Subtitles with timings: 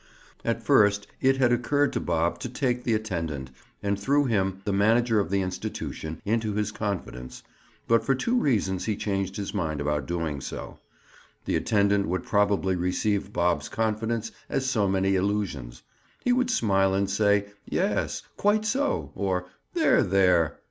[0.43, 5.19] At first, it had occurred to Bob to take the attendant—and through him, the manager
[5.19, 7.43] of the institution—into his confidence,
[7.87, 10.79] but for two reasons he changed his mind about doing so.
[11.45, 15.83] The attendant would probably receive Bob's confidence as so many illusions;
[16.23, 19.45] he would smile and say "Yes—quite so!" or
[19.75, 20.01] "There!
[20.01, 20.57] there!"